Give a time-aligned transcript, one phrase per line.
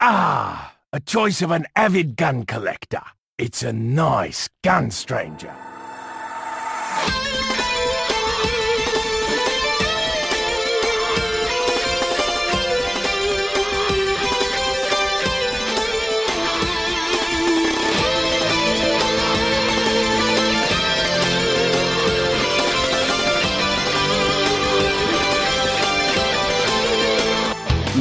[0.00, 3.02] Ah, a choice of an avid gun collector.
[3.36, 5.52] It's a nice gun, stranger.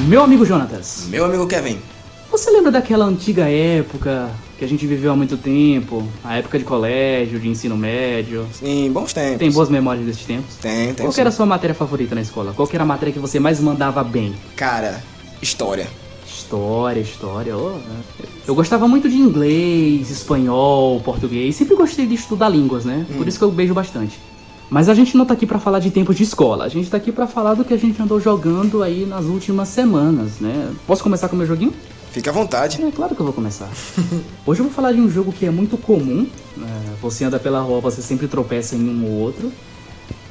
[0.08, 1.78] Meu amigo Jonatas, Meu amigo Kevin.
[2.32, 6.08] você lembra daquela antiga época que a gente viveu há muito tempo?
[6.24, 8.48] A época de colégio, de ensino médio?
[8.54, 9.38] Sim, bons tempos.
[9.40, 10.56] Tem boas memórias desses tempos?
[10.62, 11.06] Tem, tem.
[11.06, 12.54] Qual que era a sua matéria favorita na escola?
[12.54, 14.34] Qual era a matéria que você mais mandava bem?
[14.56, 15.04] Cara,
[15.42, 15.88] história.
[16.26, 17.58] História, história.
[17.58, 17.78] oh?
[18.48, 21.54] Eu gostava muito de inglês, espanhol, português.
[21.54, 23.06] Sempre gostei de estudar línguas, né?
[23.18, 24.18] Por isso que eu beijo bastante.
[24.70, 26.66] Mas a gente não tá aqui pra falar de tempos de escola.
[26.66, 29.70] A gente tá aqui pra falar do que a gente andou jogando aí nas últimas
[29.70, 30.74] semanas, né?
[30.86, 31.74] Posso começar com o meu joguinho?
[32.12, 32.82] Fique à vontade.
[32.82, 33.70] É claro que eu vou começar.
[34.46, 36.28] Hoje eu vou falar de um jogo que é muito comum.
[36.58, 36.96] né?
[37.02, 39.52] Você anda pela rua, você sempre tropeça em um ou outro.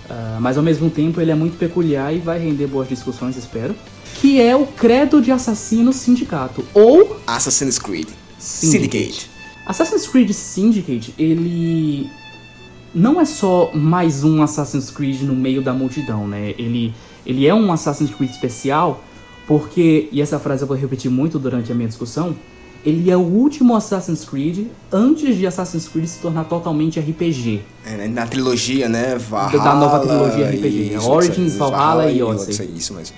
[0.08, 3.74] Ah, mas ao mesmo tempo ele é muito peculiar e vai render boas discussões, espero.
[4.20, 6.64] Que é o Credo de Assassino Sindicato.
[6.74, 8.08] Ou Assassin's Creed.
[8.38, 8.92] Syndicate.
[8.92, 9.30] Syndicate.
[9.66, 12.08] Assassin's Creed Syndicate, ele
[12.94, 16.54] não é só mais um Assassin's Creed no meio da multidão, né?
[16.58, 19.02] Ele, ele é um Assassin's Creed especial
[19.46, 22.34] porque, e essa frase eu vou repetir muito durante a minha discussão,
[22.84, 27.60] ele é o último Assassin's Creed antes de Assassin's Creed se tornar totalmente RPG.
[27.84, 29.16] É, né, na trilogia, né?
[29.16, 29.64] Valhalla.
[29.64, 32.70] Da nova trilogia RPG, isso, Origins, isso, Valhalla e Odyssey.
[32.76, 33.16] Isso mesmo.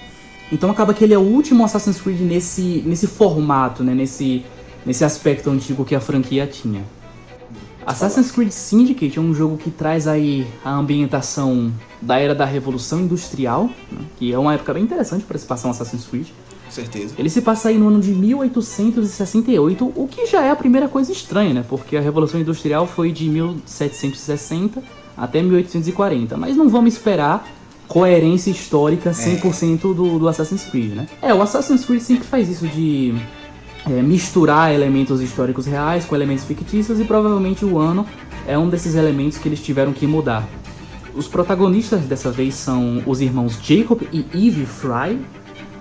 [0.51, 3.95] Então acaba que ele é o último Assassin's Creed nesse, nesse formato, né?
[3.95, 4.43] Nesse,
[4.87, 6.83] nesse aspecto antigo que a franquia tinha.
[7.89, 11.73] Assassin's Creed Syndicate é um jogo que traz aí a ambientação
[12.03, 14.01] da era da Revolução Industrial, né?
[14.19, 16.27] que é uma época bem interessante para se passar um Assassin's Creed.
[16.67, 17.15] Com certeza.
[17.17, 21.11] Ele se passa aí no ano de 1868, o que já é a primeira coisa
[21.11, 21.65] estranha, né?
[21.67, 24.83] Porque a Revolução Industrial foi de 1760
[25.17, 27.49] até 1840, mas não vamos esperar
[27.89, 31.09] coerência histórica 100% do, do Assassin's Creed, né?
[31.23, 33.15] É, o Assassin's Creed sempre faz isso de
[33.89, 38.07] é, misturar elementos históricos reais com elementos fictícios e provavelmente o ano
[38.47, 40.47] é um desses elementos que eles tiveram que mudar.
[41.15, 45.19] Os protagonistas dessa vez são os irmãos Jacob e Eve Fry.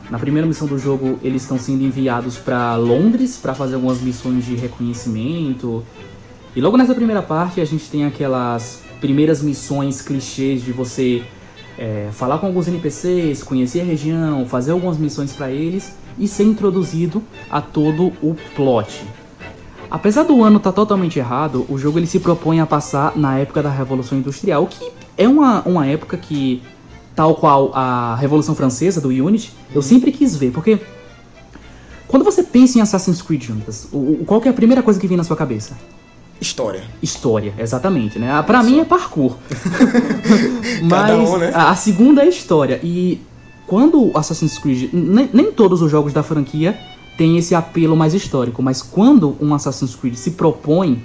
[0.10, 4.46] Na primeira missão do jogo, eles estão sendo enviados para Londres para fazer algumas missões
[4.46, 5.84] de reconhecimento.
[6.56, 11.24] E logo nessa primeira parte, a gente tem aquelas primeiras missões clichês de você
[11.78, 16.44] é, falar com alguns NPCs, conhecer a região, fazer algumas missões para eles e ser
[16.44, 19.04] introduzido a todo o plot.
[19.90, 23.64] Apesar do ano estar totalmente errado, o jogo ele se propõe a passar na época
[23.64, 26.62] da Revolução Industrial, que é uma, uma época que,
[27.16, 30.80] tal qual a Revolução Francesa do Unity, eu sempre quis ver, porque
[32.08, 33.90] quando você pensa em Assassin's Creed juntas,
[34.26, 35.78] qual que é a primeira coisa que vem na sua cabeça?
[36.40, 36.84] História.
[37.02, 38.32] História, exatamente, né?
[38.32, 39.36] Ah, Pra mim é parkour.
[40.84, 41.52] Mas Cada um, né?
[41.54, 42.80] a, a segunda é história.
[42.84, 43.20] E
[43.68, 44.90] quando o Assassin's Creed.
[44.94, 46.78] Nem, nem todos os jogos da franquia
[47.18, 51.04] têm esse apelo mais histórico, mas quando um Assassin's Creed se propõe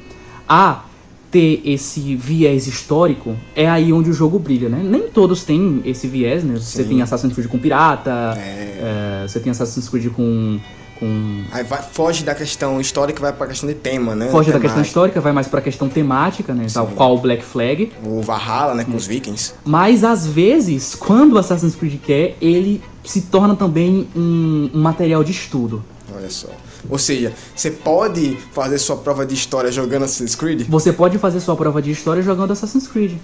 [0.48, 0.84] a
[1.30, 4.82] ter esse viés histórico, é aí onde o jogo brilha, né?
[4.84, 6.56] Nem todos têm esse viés, né?
[6.58, 6.88] Você Sim.
[6.90, 9.22] tem Assassin's Creed com pirata, É.
[9.24, 10.60] é, você tem Assassin's Creed com.
[11.02, 14.28] Com Aí vai, foge da questão histórica e vai pra questão de tema, né?
[14.30, 14.86] Foge da questão Temática.
[14.86, 16.66] histórica, vai mais pra questão temática, né?
[16.72, 16.94] Tal Sim.
[16.94, 17.92] qual o Black Flag.
[18.04, 18.84] O Valhalla, né?
[18.84, 19.54] Com os vikings.
[19.64, 25.24] Mas às vezes, quando o Assassin's Creed quer, ele se torna também um, um material
[25.24, 25.82] de estudo.
[26.14, 26.48] Olha só.
[26.88, 30.68] Ou seja, você pode fazer sua prova de história jogando Assassin's Creed?
[30.68, 33.14] Você pode fazer sua prova de história jogando Assassin's Creed.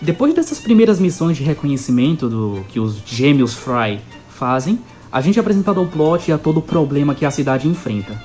[0.00, 4.78] Depois dessas primeiras missões de reconhecimento do que os gêmeos Fry fazem,
[5.14, 8.20] a gente é apresentado ao plot e a todo o problema que a cidade enfrenta.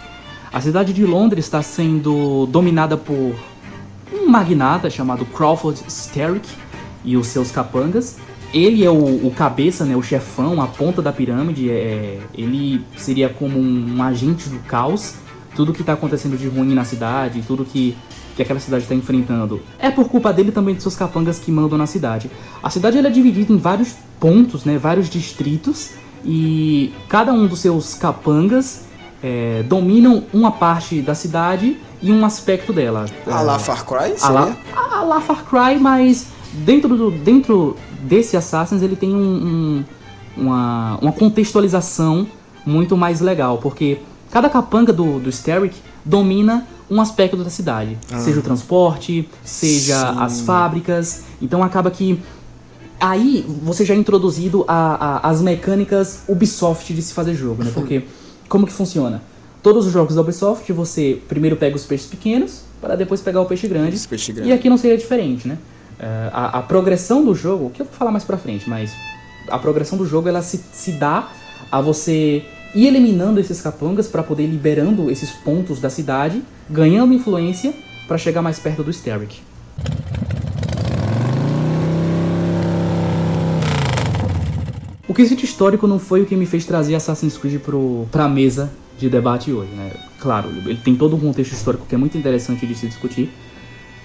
[0.52, 3.36] A cidade de Londres está sendo dominada por
[4.12, 6.50] um magnata chamado Crawford Sterrick
[7.06, 8.18] e os seus capangas.
[8.52, 11.70] Ele é o, o cabeça, né, o chefão, a ponta da pirâmide.
[11.70, 15.14] É, ele seria como um, um agente do caos.
[15.56, 17.96] Tudo que está acontecendo de ruim na cidade, tudo que,
[18.36, 21.78] que aquela cidade está enfrentando, é por culpa dele também de seus capangas que mandam
[21.78, 22.32] na cidade.
[22.64, 25.92] A cidade ela é dividida em vários pontos, né, vários distritos,
[26.26, 28.86] e cada um dos seus capangas
[29.24, 33.06] é, dominam uma parte da cidade e um aspecto dela.
[33.28, 34.14] A lá Far Cry?
[34.22, 39.18] A lá, a lá Far Cry, mas dentro, do, dentro desse Assassins ele tem um,
[39.18, 39.86] um-
[40.38, 42.26] uma, uma contextualização
[42.66, 44.00] muito mais legal, porque
[44.32, 45.76] cada capanga do, do Steric
[46.06, 50.20] domina um aspecto da cidade, seja o transporte, seja Sim.
[50.22, 52.20] as fábricas, então acaba que
[53.00, 57.72] aí você já é introduzido a- a- as mecânicas Ubisoft de se fazer jogo, né?
[57.74, 58.04] Porque
[58.48, 59.22] como que funciona?
[59.62, 63.46] Todos os jogos da Ubisoft, você primeiro pega os peixes pequenos, para depois pegar o
[63.46, 64.00] peixe grande.
[64.08, 64.50] Peixe grande.
[64.50, 65.58] E aqui não seria diferente, né?
[66.00, 68.92] Uh, a, a, progressão do jogo, que eu vou falar mais pra frente, mas
[69.50, 71.30] a progressão do jogo ela se, se dá
[71.70, 77.14] a você ir eliminando esses capangas para poder ir liberando esses pontos da cidade, ganhando
[77.14, 77.74] influência
[78.08, 79.42] para chegar mais perto do Steric.
[85.10, 88.72] O quesito histórico não foi o que me fez trazer Assassin's Creed pro, pra mesa
[88.96, 89.92] de debate hoje, né?
[90.20, 93.32] Claro, ele tem todo um contexto histórico que é muito interessante de se discutir.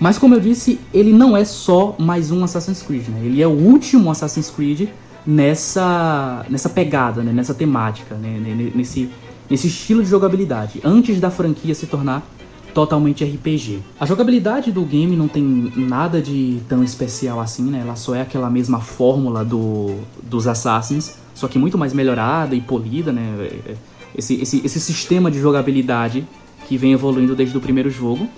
[0.01, 3.21] Mas como eu disse, ele não é só mais um Assassin's Creed, né?
[3.23, 4.89] Ele é o último Assassin's Creed
[5.27, 7.35] nessa, nessa pegada, né?
[7.35, 8.73] nessa temática, né?
[8.75, 9.11] nesse,
[9.51, 12.27] nesse estilo de jogabilidade, antes da franquia se tornar
[12.75, 13.79] totalmente RPG.
[13.99, 17.81] A jogabilidade do game não tem nada de tão especial assim, né?
[17.81, 22.61] Ela só é aquela mesma fórmula do, dos Assassins, só que muito mais melhorada e
[22.61, 23.49] polida, né?
[24.17, 26.27] Esse, esse, esse sistema de jogabilidade
[26.69, 28.29] que vem evoluindo desde o primeiro jogo,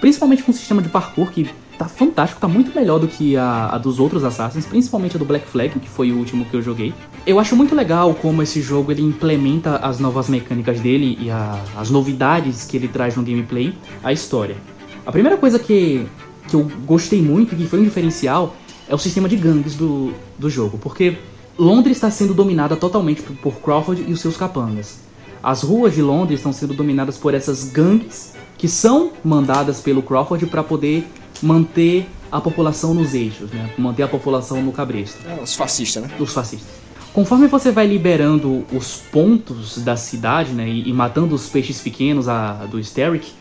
[0.00, 1.48] principalmente com o sistema de parkour que
[1.78, 5.24] tá fantástico, tá muito melhor do que a, a, dos outros Assassins, principalmente a do
[5.24, 6.92] Black Flag, que foi o último que eu joguei.
[7.26, 11.60] Eu acho muito legal como esse jogo ele implementa as novas mecânicas dele e a,
[11.76, 14.56] as novidades que ele traz no gameplay, a história.
[15.04, 16.06] A primeira coisa que,
[16.48, 18.56] que eu gostei muito e que foi um diferencial
[18.88, 21.18] é o sistema de gangues do, do jogo, porque
[21.58, 25.00] Londres está sendo dominada totalmente por, por Crawford e os seus capangas.
[25.42, 30.46] As ruas de Londres estão sendo dominadas por essas gangues que são mandadas pelo Crawford
[30.46, 31.06] para poder
[31.42, 33.70] manter a população nos eixos, né?
[33.78, 35.18] Manter a população no cabresto.
[35.26, 36.10] É, os fascistas, né?
[36.18, 36.68] Os fascistas.
[37.12, 42.28] Conforme você vai liberando os pontos da cidade, né, e, e matando os peixes pequenos
[42.28, 43.32] a, do Steric,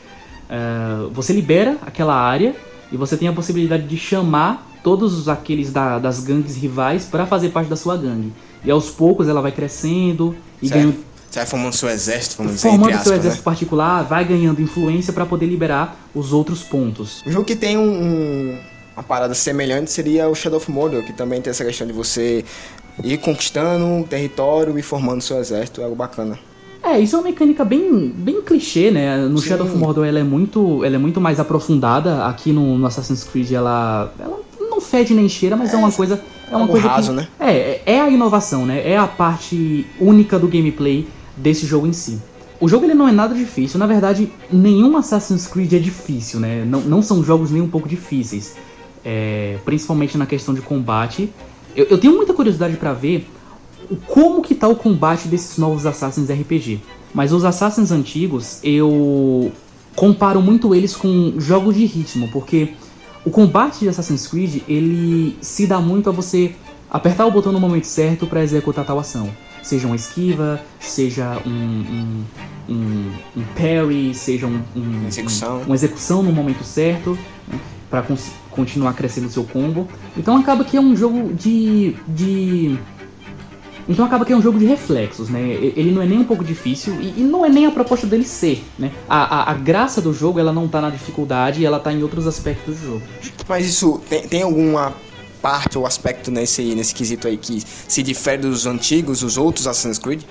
[0.49, 2.55] uh, você libera aquela área
[2.89, 7.49] e você tem a possibilidade de chamar todos aqueles da, das gangues rivais para fazer
[7.49, 8.31] parte da sua gangue.
[8.63, 10.79] E aos poucos ela vai crescendo e certo.
[10.79, 13.43] ganhando você vai formando seu exército, vamos dizer, Formando aspas, seu exército né?
[13.43, 17.21] particular, vai ganhando influência para poder liberar os outros pontos.
[17.25, 18.59] Um jogo que tem um, um,
[18.95, 22.45] uma parada semelhante seria o Shadow of Mordor, que também tem essa questão de você
[23.03, 26.39] ir conquistando um território e formando seu exército, é algo bacana.
[26.81, 29.17] É, isso é uma mecânica bem, bem clichê, né?
[29.17, 29.49] No Sim.
[29.49, 32.25] Shadow of Mordor ela é muito, ela é muito mais aprofundada.
[32.27, 36.21] Aqui no, no Assassin's Creed ela, ela não fede nem cheira, mas é, uma coisa,
[36.51, 37.27] é uma coisa raso, que, né?
[37.39, 38.87] É, é a inovação, né?
[38.87, 42.19] É a parte única do gameplay desse jogo em si.
[42.59, 46.63] O jogo ele não é nada difícil, na verdade, nenhum Assassin's Creed é difícil, né?
[46.65, 48.55] Não, não são jogos nem um pouco difíceis,
[49.03, 51.31] é, principalmente na questão de combate.
[51.75, 53.27] Eu, eu tenho muita curiosidade para ver
[54.07, 56.79] como que tá o combate desses novos Assassins RPG.
[57.13, 59.51] Mas os Assassins antigos, eu
[59.95, 62.73] comparo muito eles com jogos de ritmo, porque
[63.25, 66.53] o combate de Assassin's Creed, ele se dá muito a você
[66.89, 69.29] apertar o botão no momento certo para executar tal ação.
[69.63, 72.23] Seja uma esquiva, seja um, um,
[72.69, 75.57] um, um parry, seja um, um- Execução.
[75.57, 77.17] um- uma execução no momento certo,
[77.51, 78.05] né, para
[78.51, 79.87] continuar crescendo o seu combo.
[80.15, 82.77] Então acaba que é um jogo de, de
[83.87, 85.41] então acaba que é um jogo de reflexos, né?
[85.75, 88.25] Ele não é nem um pouco difícil e, e não é nem a proposta dele
[88.25, 88.91] ser, né?
[89.07, 92.25] A, a, a graça do jogo, ela não tá na dificuldade, ela tá em outros
[92.27, 93.01] aspectos do jogo.
[93.47, 94.93] Mas isso, tem, tem alguma
[95.41, 99.99] parte ou aspecto nesse, nesse quesito aí que se difere dos antigos, os outros Assassin's
[99.99, 100.23] Creed?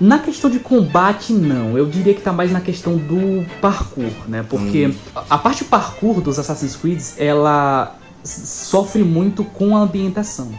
[0.00, 1.78] Na questão de combate, não.
[1.78, 4.44] Eu diria que tá mais na questão do parkour, né?
[4.48, 10.50] Porque a- a parte parkour dos Assassin's Creed, ela sofre muito com a ambientação.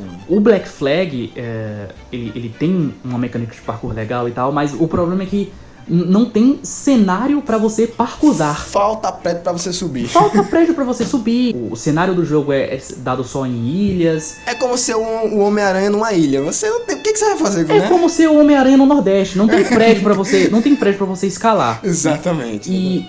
[0.00, 0.18] Sim.
[0.28, 4.74] O Black Flag, é, ele, ele tem uma mecânica de parkour legal e tal, mas
[4.74, 5.52] o problema é que
[5.90, 8.64] não tem cenário pra você parkourar.
[8.64, 10.06] Falta prédio pra você subir.
[10.06, 11.54] Falta prédio pra você subir.
[11.70, 14.36] O cenário do jogo é, é dado só em ilhas.
[14.46, 16.42] É como ser um, um Homem-Aranha numa ilha.
[16.42, 16.96] Você não tem.
[16.96, 17.88] O que, que você vai fazer com É né?
[17.88, 19.36] como ser o Homem-Aranha no Nordeste.
[19.36, 21.80] Não tem prédio para você, não tem prédio para você escalar.
[21.84, 22.70] Exatamente.
[22.70, 23.04] E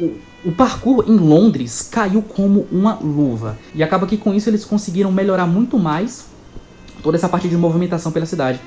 [0.00, 3.58] o, o parkour em Londres caiu como uma luva.
[3.74, 6.31] E acaba que com isso eles conseguiram melhorar muito mais
[7.02, 8.60] toda essa parte de movimentação pela cidade.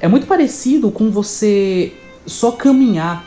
[0.00, 1.92] É muito parecido com você
[2.26, 3.24] só caminhar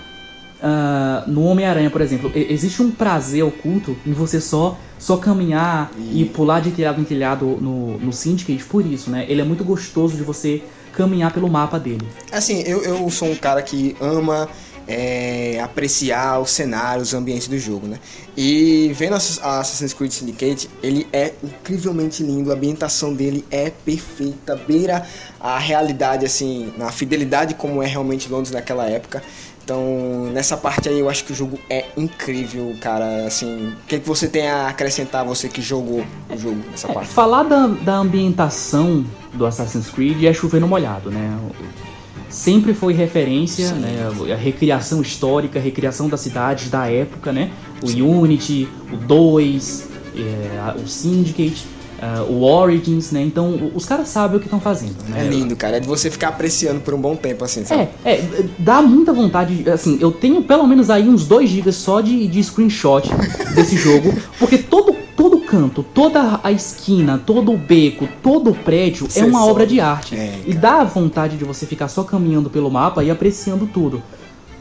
[0.61, 2.31] ah, no Homem-Aranha, por exemplo.
[2.35, 6.99] E- existe um prazer oculto em você só só caminhar e, E- pular de telhado
[7.01, 9.25] em telhado no, no Syndicate por isso, né?
[9.27, 12.07] Ele é muito gostoso de você caminhar pelo mapa dele.
[12.31, 14.47] Assim, eu, eu sou um cara que ama
[14.87, 17.99] é, apreciar os cenários, os ambientes do jogo, né?
[18.37, 25.05] E vendo Assassin's Creed Syndicate, ele é incrivelmente lindo, a ambientação dele é perfeita, beira
[25.39, 29.23] a realidade, assim, na fidelidade como é realmente Londres naquela época.
[29.63, 33.25] Então, nessa parte aí, eu acho que o jogo é incrível, cara.
[33.25, 36.93] Assim, o que, que você tem a acrescentar, você que jogou o jogo nessa É,
[36.93, 37.09] parte?
[37.09, 41.35] falar da, da ambientação do Assassin's Creed é chover no molhado, né?
[42.35, 44.09] Sempre foi referência, né?
[44.31, 47.51] A recriação histórica, a recriação das cidades da época, né?
[47.81, 48.01] O Sim.
[48.01, 51.65] Unity, o 2, é, o Syndicate.
[51.95, 53.21] Uh, o Origins, né?
[53.21, 55.25] Então, os caras sabem o que estão fazendo, né?
[55.25, 55.77] É lindo, cara.
[55.77, 57.87] É de você ficar apreciando por um bom tempo, assim, sabe?
[58.03, 62.01] É, é dá muita vontade, assim, eu tenho pelo menos aí uns 2 GB só
[62.01, 63.09] de, de screenshot
[63.53, 69.09] desse jogo, porque todo, todo canto, toda a esquina, todo o beco, todo o prédio
[69.09, 70.15] você é uma obra de arte.
[70.15, 74.03] É, e dá vontade de você ficar só caminhando pelo mapa e apreciando tudo.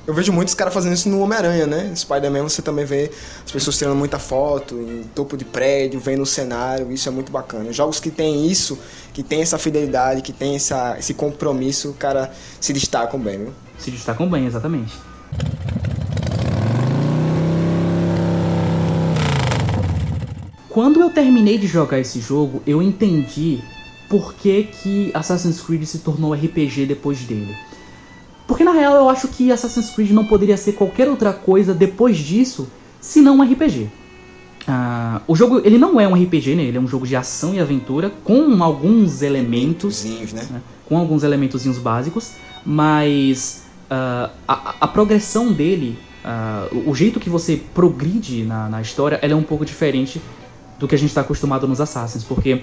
[0.07, 1.91] Eu vejo muitos caras fazendo isso no Homem-Aranha, né?
[1.97, 3.11] Spider-Man você também vê
[3.43, 7.33] as pessoas tirando muita foto em topo de prédio, vendo o cenário, isso é muito
[7.33, 7.73] bacana.
[7.73, 8.79] Jogos que tem isso,
[9.15, 12.31] que tem essa fidelidade, que tem essa, esse compromisso, cara
[12.61, 13.53] se destacam bem, viu?
[13.79, 14.93] Se destacam bem, exatamente.
[20.69, 23.63] Quando eu terminei de jogar esse jogo, eu entendi
[24.11, 27.57] por que, que Assassin's Creed se tornou RPG depois dele.
[28.47, 32.19] Porque na real eu acho que Assassin's Creed não poderia ser qualquer outra coisa depois
[32.19, 32.69] disso,
[33.01, 33.89] senão um RPG.
[34.67, 36.63] Uh, o jogo ele não é um RPG, né?
[36.63, 40.47] Ele é um jogo de ação e aventura com alguns elementos, né?
[40.51, 40.63] né?
[40.87, 42.33] com alguns elementos básicos,
[42.65, 49.19] mas uh, a, a, progressão dele, uh, o jeito que você progride na, na história,
[49.23, 50.21] ela é um pouco diferente
[50.79, 52.63] do que a gente está acostumado nos Assassins, porque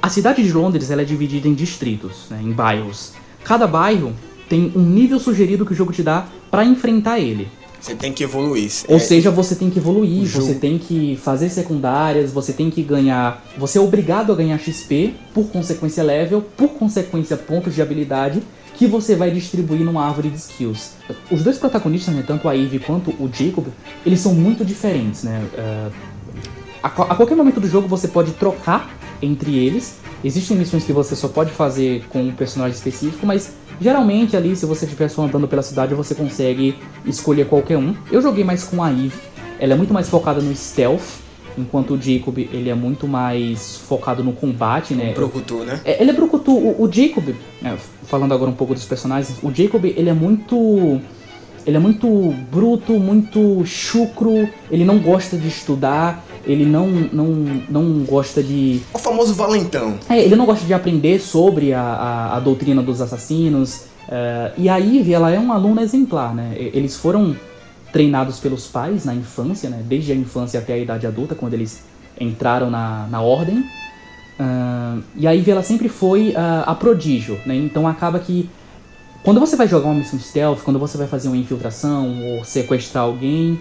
[0.00, 2.40] a cidade de Londres ela é dividida em distritos, né?
[2.42, 3.12] em bairros.
[3.42, 4.14] Cada bairro
[4.54, 7.48] tem um nível sugerido que o jogo te dá para enfrentar ele.
[7.80, 8.70] Você tem que evoluir.
[8.88, 12.80] Ou é, seja, você tem que evoluir, você tem que fazer secundárias, você tem que
[12.80, 13.44] ganhar.
[13.58, 18.42] Você é obrigado a ganhar XP, por consequência level, por consequência pontos de habilidade,
[18.74, 20.92] que você vai distribuir numa árvore de skills.
[21.30, 23.66] Os dois protagonistas, né, tanto a Eve quanto o Jacob,
[24.06, 25.44] eles são muito diferentes, né?
[25.52, 25.92] Uh,
[26.80, 28.88] a, a qualquer momento do jogo você pode trocar
[29.24, 29.98] entre eles.
[30.22, 34.66] Existem missões que você só pode fazer com um personagem específico, mas Geralmente ali, se
[34.66, 37.94] você estiver só andando pela cidade, você consegue escolher qualquer um.
[38.10, 39.12] Eu joguei mais com a Eve.
[39.58, 41.20] Ela é muito mais focada no stealth,
[41.56, 45.12] enquanto o Jacob ele é muito mais focado no combate, né?
[45.12, 45.80] Brucutu, né?
[45.84, 46.52] É, ele é Brucutu.
[46.52, 51.00] O, o Jacob, é, falando agora um pouco dos personagens, o Jacob ele é muito
[51.66, 52.06] ele é muito
[52.50, 57.26] bruto, muito chucro, ele não gosta de estudar, ele não, não,
[57.68, 58.80] não gosta de.
[58.92, 59.98] O famoso valentão.
[60.08, 63.86] É, ele não gosta de aprender sobre a, a, a doutrina dos assassinos.
[64.06, 66.54] Uh, e a Ivy, ela é uma aluna exemplar, né?
[66.56, 67.34] Eles foram
[67.92, 69.82] treinados pelos pais na infância, né?
[69.86, 71.82] Desde a infância até a idade adulta, quando eles
[72.20, 73.60] entraram na, na ordem.
[74.38, 77.54] Uh, e a Ivy, ela sempre foi uh, a prodígio, né?
[77.54, 78.50] Então acaba que
[79.22, 83.04] quando você vai jogar uma missão stealth, quando você vai fazer uma infiltração ou sequestrar
[83.04, 83.58] alguém,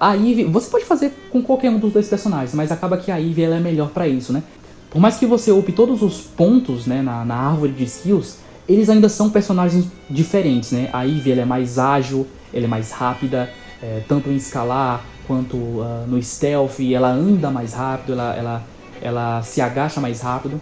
[0.00, 3.20] a Eve, você pode fazer com qualquer um dos dois personagens, mas acaba que a
[3.20, 4.42] Eve ela é melhor para isso, né?
[4.90, 8.88] Por mais que você upe todos os pontos, né, na, na árvore de skills, eles
[8.88, 10.88] ainda são personagens diferentes, né?
[10.92, 13.50] A Eve ela é mais ágil, ela é mais rápida,
[13.82, 18.62] é, tanto em escalar quanto uh, no stealth, ela anda mais rápido, ela, ela,
[19.02, 20.58] ela se agacha mais rápido.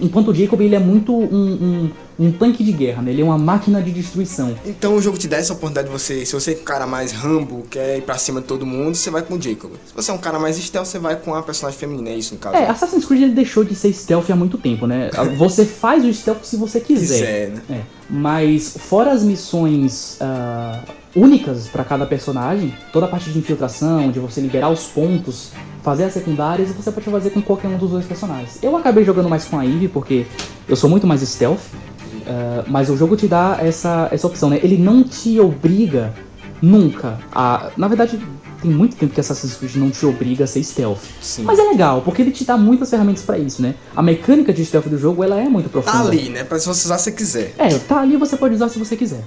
[0.00, 3.10] Enquanto o Jacob ele é muito um, um, um, tanque de guerra, né?
[3.10, 4.54] ele é uma máquina de destruição.
[4.64, 7.12] Então o jogo te dá essa oportunidade de você, se você é um cara mais
[7.12, 9.72] Rambo, quer ir pra cima de todo mundo, você vai com o Jacob.
[9.86, 12.34] Se você é um cara mais stealth, você vai com a personagem feminina, é isso
[12.34, 12.56] no caso?
[12.56, 15.10] É, Assassin's Creed ele deixou de ser stealth há muito tempo, né?
[15.36, 17.14] Você faz o stealth se você quiser.
[17.14, 17.62] quiser né?
[17.70, 17.80] É.
[18.08, 24.18] Mas fora as missões uh, únicas para cada personagem, toda a parte de infiltração, de
[24.18, 25.50] você liberar os pontos
[25.82, 28.58] fazer as secundárias e você pode fazer com qualquer um dos dois personagens.
[28.62, 30.26] Eu acabei jogando mais com a Eve porque
[30.68, 34.60] eu sou muito mais stealth, uh, mas o jogo te dá essa, essa opção, né?
[34.62, 36.14] Ele não te obriga
[36.62, 37.70] nunca a.
[37.76, 38.18] Na verdade,
[38.62, 41.00] tem muito tempo que Assassin's Creed não te obriga a ser stealth.
[41.20, 41.42] Sim.
[41.42, 43.74] Mas é legal, porque ele te dá muitas ferramentas para isso, né?
[43.94, 46.04] A mecânica de stealth do jogo, ela é muito tá profunda.
[46.04, 46.44] Tá ali, né?
[46.44, 47.54] Pra você usar se você quiser.
[47.58, 49.24] É, tá ali você pode usar se você quiser.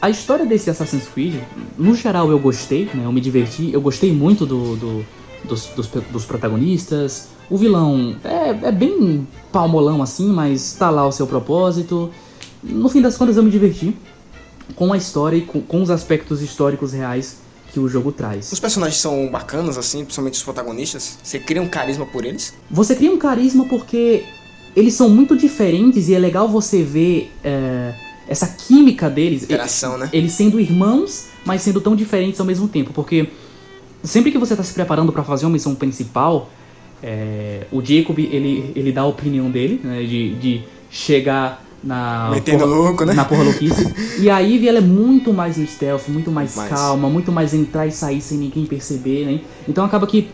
[0.00, 1.42] A história desse Assassin's Creed,
[1.76, 3.04] no geral eu gostei, né?
[3.04, 5.06] Eu me diverti, eu gostei muito do, do
[5.44, 7.28] dos, dos, dos, protagonistas.
[7.50, 12.10] O vilão é, é bem palmolão assim, mas tá lá o seu propósito.
[12.62, 13.94] No fim das contas eu me diverti
[14.74, 17.38] com a história e com, com os aspectos históricos reais
[17.72, 18.50] que o jogo traz.
[18.52, 21.18] Os personagens são bacanas, assim, principalmente os protagonistas?
[21.22, 22.54] Você cria um carisma por eles?
[22.70, 24.24] Você cria um carisma porque
[24.74, 27.30] eles são muito diferentes e é legal você ver.
[27.44, 29.42] É essa química deles.
[29.42, 30.08] Interação, né?
[30.12, 32.92] Eles sendo irmãos, mas sendo tão diferentes ao mesmo tempo.
[32.92, 33.28] Porque
[34.04, 36.48] sempre que você está se preparando para fazer uma missão principal,
[37.02, 42.58] é, o Jacob ele, ele dá a opinião dele, né, de, de chegar na Metendo
[42.58, 43.14] porra, louco, né?
[43.14, 43.92] na porra louquice.
[44.20, 47.52] e a Ivy ela é muito mais no stealth, muito mais, mais, calma, muito mais
[47.52, 49.40] entrar e sair sem ninguém perceber, né?
[49.66, 50.28] Então acaba que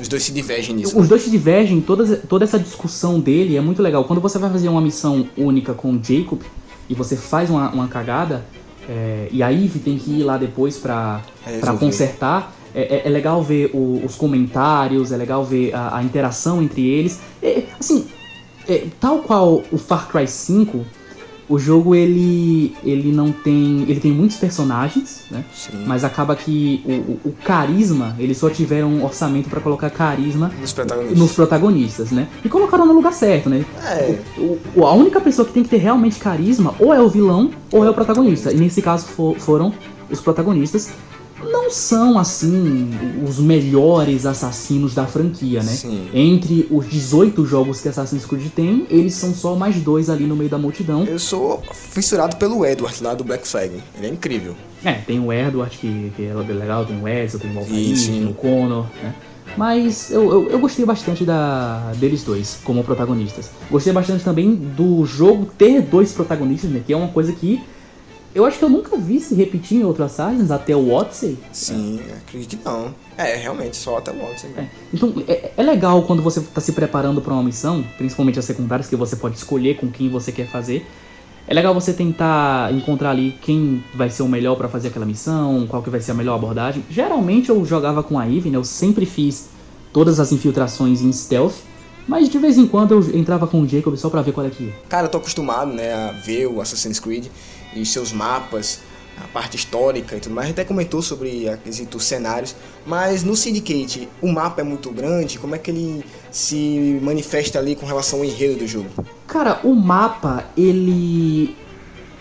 [0.00, 0.96] Os dois se divergem nisso.
[0.96, 1.08] Os né?
[1.08, 4.04] dois se divergem, toda, toda essa discussão dele é muito legal.
[4.04, 6.40] Quando você vai fazer uma missão única com o Jacob
[6.88, 8.44] e você faz uma, uma cagada,
[8.88, 11.60] é, e a Eve tem que ir lá depois pra, Resolver.
[11.66, 16.02] pra consertar, é, é- é legal ver o- os comentários, é legal ver a, a
[16.02, 17.18] interação entre eles.
[17.42, 18.06] É, assim,
[18.68, 20.84] é, tal qual o Far Cry 5,
[21.48, 23.82] o jogo ele, ele não tem.
[23.88, 25.44] Ele tem muitos personagens, né?
[25.54, 25.84] Sim.
[25.86, 30.72] Mas acaba que o, o- carisma, eles só tiveram um orçamento pra colocar carisma Nos
[30.72, 31.18] protagonistas.
[31.18, 32.28] nos protagonistas, né?
[32.44, 33.64] E colocaram no lugar certo, né?
[33.84, 34.18] É,
[34.74, 37.84] O- a única pessoa que tem que ter realmente carisma ou é o vilão ou
[37.84, 38.52] é o protagonista.
[38.52, 39.72] E nesse caso fo- foram
[40.10, 40.90] os protagonistas.
[41.42, 42.90] Não são, assim,
[43.26, 45.72] os melhores assassinos da franquia, né?
[45.72, 46.08] Sim.
[46.14, 50.34] Entre os 18 jogos que Assassin's Creed tem, eles são só mais dois ali no
[50.34, 51.04] meio da multidão.
[51.04, 53.82] eu sou fissurado pelo Edward lá do Black Flag.
[53.96, 54.54] Ele é incrível.
[54.84, 58.12] É, tem o Edward, que, que é legal, tem o Ezio, tem o sim.
[58.12, 59.14] tem o Connor, né?
[59.56, 63.50] Mas eu, eu, eu gostei bastante da, deles dois como protagonistas.
[63.70, 66.82] Gostei bastante também do jogo ter dois protagonistas, né?
[66.86, 67.62] Que é uma coisa que
[68.36, 71.38] eu acho que eu nunca vi se repetir em outros Assassins, até o Odyssey.
[71.50, 72.94] Sim, acredito que não.
[73.16, 74.48] É, realmente, só até o Watson.
[74.58, 74.66] É.
[74.92, 78.88] Então é, é legal quando você está se preparando para uma missão, principalmente as secundárias,
[78.90, 80.86] que você pode escolher com quem você quer fazer.
[81.48, 85.66] É legal você tentar encontrar ali quem vai ser o melhor para fazer aquela missão,
[85.66, 86.84] qual que vai ser a melhor abordagem.
[86.90, 88.58] Geralmente eu jogava com a Eve, né?
[88.58, 89.48] Eu sempre fiz
[89.94, 91.54] todas as infiltrações em stealth,
[92.06, 94.50] mas de vez em quando eu entrava com o Jacob só pra ver qual é
[94.50, 94.74] que ia.
[94.90, 97.28] Cara, eu tô acostumado, né, a ver o Assassin's Creed
[97.78, 98.80] e seus mapas,
[99.22, 100.46] a parte histórica e tudo mais.
[100.46, 102.54] A gente até comentou sobre a quesito cenários,
[102.86, 107.74] mas no Syndicate o mapa é muito grande, como é que ele se manifesta ali
[107.74, 108.88] com relação ao enredo do jogo?
[109.26, 111.56] Cara, o mapa, ele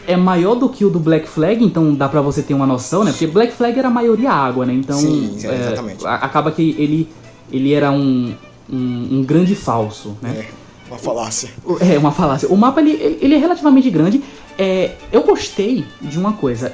[0.07, 3.03] é maior do que o do Black Flag, então dá pra você ter uma noção,
[3.03, 3.11] né?
[3.11, 4.73] Porque Black Flag era a maioria água, né?
[4.73, 7.09] Então Sim, é, acaba que ele,
[7.51, 8.35] ele era um,
[8.69, 10.45] um, um grande falso, né?
[10.47, 11.49] É, uma falácia.
[11.81, 12.47] É, uma falácia.
[12.49, 14.21] O mapa, ele- ele é relativamente grande.
[14.57, 16.73] É, eu gostei de uma coisa.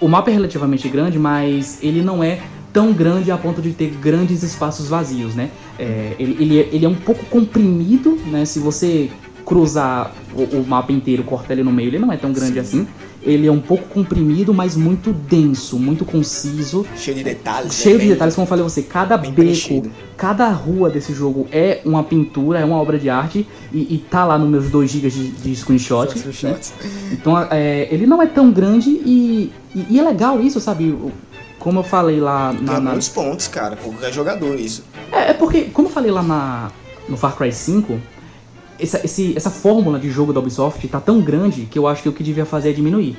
[0.00, 2.38] O mapa é relativamente grande, mas ele não é
[2.72, 5.48] tão grande a ponto de ter grandes espaços vazios, né?
[5.78, 8.44] É, ele, ele, é, ele é um pouco comprimido, né?
[8.44, 9.10] Se você
[9.46, 12.58] cruzar o, o mapa inteiro, cortar ele no meio, ele não é tão grande Sim.
[12.58, 12.88] assim.
[13.22, 16.86] Ele é um pouco comprimido, mas muito denso, muito conciso.
[16.96, 17.68] Cheio de detalhes.
[17.76, 19.90] né, Cheio de bem- detalhes, como eu falei você, cada bem beco, preenchido.
[20.16, 24.24] cada rua desse jogo é uma pintura, é uma obra de arte e, e tá
[24.24, 26.08] lá nos meus 2 GB de, de screenshot.
[26.44, 26.56] né?
[27.12, 30.96] Então é, ele não é tão grande e, e, e é legal isso, sabe?
[31.58, 32.74] Como eu falei lá na.
[32.74, 34.84] Tem na- muitos pontos, cara, qualquer jogador isso.
[35.10, 36.70] É, é porque, como eu falei lá na,
[37.08, 37.98] no Far Cry 5,
[38.78, 42.08] essa, esse- essa fórmula de jogo da Ubisoft tá tão grande que eu acho que
[42.08, 43.16] o que devia fazer é diminuir.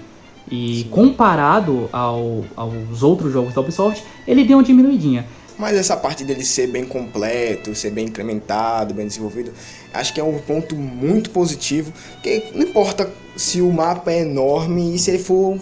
[0.49, 5.25] E comparado ao- aos outros jogos da Ubisoft, ele deu uma diminuidinha.
[5.59, 9.51] Mas essa parte dele ser bem completo, ser bem incrementado, bem desenvolvido,
[9.93, 11.91] acho que é um ponto muito positivo.
[12.13, 15.57] Porque não importa se o mapa é enorme e se ele for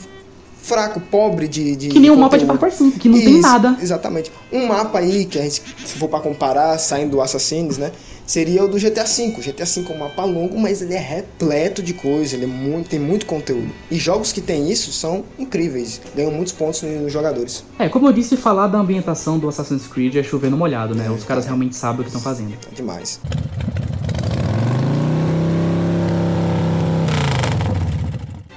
[0.65, 1.75] fraco, pobre de.
[1.75, 2.45] de Que nem o mapa de.
[2.45, 3.77] Far Cry 5, que não tem Isso, nada.
[3.81, 4.31] Exatamente.
[4.51, 7.91] Um mapa aí, que a gente, se for pra comparar, saindo do Assassins, né?
[8.25, 9.35] Seria o do GTA V.
[9.39, 12.89] GTA V é um mapa longo, mas ele é repleto de coisa, ele é muito,
[12.89, 13.69] tem muito conteúdo.
[13.91, 17.63] E jogos que tem isso são incríveis, ganham muitos pontos nos jogadores.
[17.77, 21.07] É, como eu disse, falar da ambientação do Assassin's Creed é chover no molhado, né?
[21.11, 22.53] Os caras realmente sabem o que estão fazendo.
[22.71, 23.19] É demais.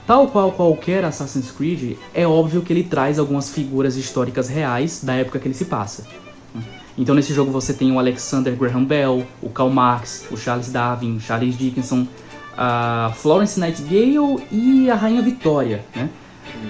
[0.08, 5.12] Tal qual qualquer Assassin's Creed, é óbvio que ele traz algumas figuras históricas reais da
[5.12, 6.06] época que ele se passa.
[6.96, 11.16] Então nesse jogo você tem o Alexander Graham Bell, o Karl Marx, o Charles Darwin,
[11.16, 12.06] o Charles Dickinson,
[12.56, 16.08] a Florence Nightingale e a Rainha Vitória, né?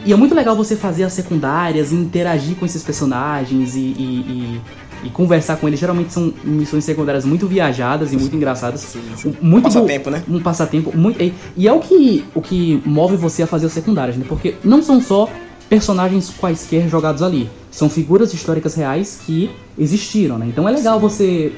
[0.04, 4.60] E é muito legal você fazer as secundárias, interagir com esses personagens e, e- e-
[5.04, 5.78] e conversar com eles.
[5.80, 8.94] Geralmente são missões secundárias muito viajadas e muito engraçadas.
[9.24, 10.22] O- Muito do- Passatempo, né?
[10.28, 13.72] um passatempo muito e, e é o que o que move você a fazer os
[13.72, 14.24] secundários, né?
[14.28, 15.28] Porque não são só
[15.68, 20.46] personagens quaisquer jogados ali, são figuras históricas reais que existiram, né?
[20.48, 21.52] Então é legal você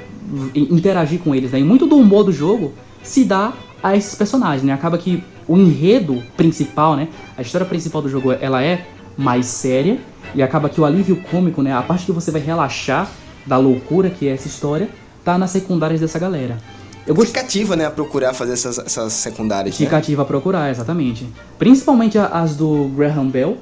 [0.55, 1.61] i- interagir com eles, né?
[1.61, 2.73] E muito do humor do jogo
[3.03, 4.73] se dá a esses personagens, né?
[4.73, 7.09] Acaba que o enredo principal, né?
[7.37, 9.99] A história principal do jogo ela é mais séria
[10.35, 11.73] e acaba que o alívio cômico, né?
[11.73, 13.11] A parte que você vai relaxar
[13.47, 14.89] da loucura que é essa história,
[15.25, 16.59] tá nas secundárias dessa galera.
[17.07, 19.77] Eu gostei Fica cativa, né, a procurar fazer essas, essas secundárias.
[19.77, 19.99] Fica Né?
[19.99, 21.27] ativa a procurar, exatamente.
[21.59, 23.57] Principalmente as do Graham Bell,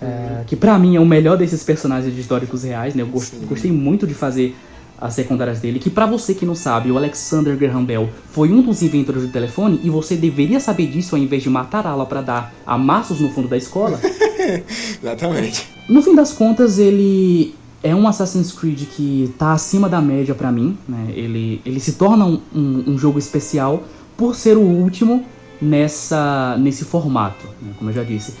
[0.00, 3.02] é, que pra mim é o melhor desses personagens históricos reais, né?
[3.02, 3.40] Eu gos- Sim.
[3.48, 4.54] gostei muito de fazer
[4.98, 8.62] as secundárias dele, que pra você que não sabe, o Alexander Graham Bell foi um
[8.62, 12.06] dos inventores do telefone e você deveria saber disso ao invés de matar a aula
[12.06, 14.00] pra dar amassos no fundo da escola.
[15.02, 15.66] Exatamente.
[15.88, 20.50] No fim das contas, ele é um Assassin's Creed que tá acima da média para
[20.50, 21.08] mim, né?
[21.14, 23.84] Ele, ele se torna um, um, um, jogo especial
[24.16, 25.24] por ser o último
[25.60, 27.72] nessa nesse formato, né?
[27.78, 28.34] como eu já disse.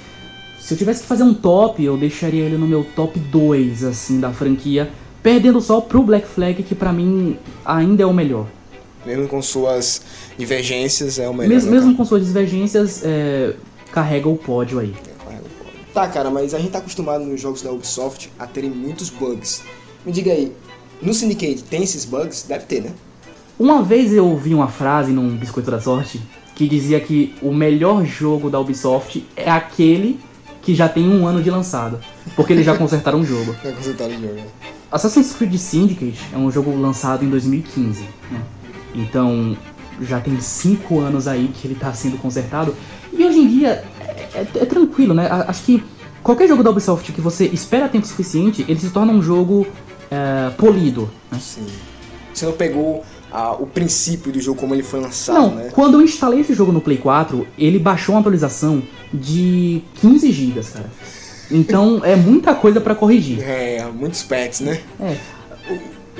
[0.58, 4.18] Se eu tivesse que fazer um top, eu deixaria ele no meu top 2 assim
[4.18, 4.90] da franquia,
[5.22, 8.46] perdendo só pro Black Flag, que para mim ainda é o melhor.
[9.04, 10.02] Mesmo com suas
[10.36, 11.48] divergências, é o melhor.
[11.48, 13.54] Mesmo, né, mesmo com suas divergências, é,
[13.92, 14.92] carrega o pódio aí.
[15.96, 19.62] Tá, cara, mas a gente tá acostumado nos jogos da Ubisoft a terem muitos bugs.
[20.04, 20.52] Me diga aí,
[21.00, 22.44] no Syndicate tem esses bugs?
[22.46, 22.90] Deve ter, né?
[23.58, 26.20] Uma vez eu ouvi uma frase num Biscoito da Sorte
[26.54, 30.20] que dizia que o melhor jogo da Ubisoft é aquele
[30.60, 31.98] que já tem um ano de lançado.
[32.34, 33.56] Porque eles já consertaram o jogo.
[33.64, 34.34] Já consertaram o jogo.
[34.34, 34.44] Né?
[34.92, 38.02] Assassin's Creed Syndicate é um jogo lançado em 2015.
[38.30, 38.42] Né?
[38.94, 39.56] Então
[40.02, 42.76] já tem 5 anos aí que ele está sendo consertado.
[43.14, 43.82] E hoje em dia
[44.36, 45.28] é, é, tranquilo, né?
[45.46, 45.82] Acho que
[46.22, 49.66] qualquer jogo da Ubisoft que você espera tempo suficiente, ele se torna um jogo
[50.10, 51.10] é, polido.
[51.30, 51.38] Né?
[51.40, 51.66] Sim.
[52.32, 53.04] Você não pegou
[53.58, 55.68] o princípio do jogo como ele foi lançado, não, né?
[55.72, 60.60] Quando eu instalei esse jogo no Play 4, ele baixou uma atualização de 15 GB,
[60.62, 60.90] cara.
[61.50, 63.42] Então é muita coisa para corrigir.
[63.42, 64.80] É, muitos pets, né?
[65.00, 65.16] É.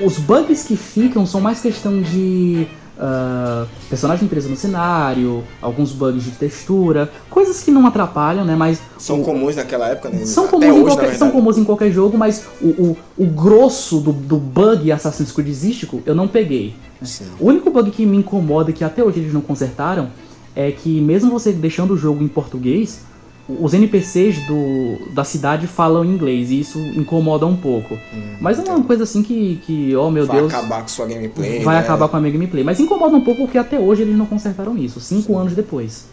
[0.04, 2.66] Os bugs que ficam são mais questão de
[2.98, 8.56] uh, personagem preso no cenário, alguns bugs de textura, coisas que não atrapalham, né?
[8.56, 10.24] Mas são o, comuns naquela época, né?
[10.24, 14.00] São comuns, hoje, em qualquer, são comuns em qualquer jogo, mas o, o, o grosso
[14.00, 16.74] do, do bug Assassin's Creedístico eu não peguei.
[17.00, 17.08] Né?
[17.38, 20.08] O único bug que me incomoda que até hoje eles não consertaram
[20.54, 23.00] é que mesmo você deixando o jogo em português,
[23.48, 27.94] os NPCs do, da cidade falam inglês e isso incomoda um pouco.
[27.94, 30.50] Hum, Mas é uma coisa assim que, que oh meu vai Deus.
[30.50, 31.62] Vai acabar com sua gameplay.
[31.62, 31.80] Vai né?
[31.80, 32.64] acabar com a minha gameplay.
[32.64, 35.38] Mas incomoda um pouco porque até hoje eles não consertaram isso, cinco Sim.
[35.38, 36.06] anos depois.